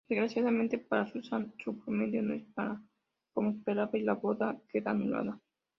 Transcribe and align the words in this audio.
Desgraciadamente 0.09 0.79
para 0.79 1.05
Susan, 1.05 1.53
su 1.63 1.77
prometido 1.77 2.23
no 2.23 2.33
es 2.33 2.43
como 3.35 3.51
esperaba 3.51 3.91
y 3.99 4.01
la 4.01 4.13
boda 4.13 4.59
queda 4.67 4.89
anulada. 4.89 5.39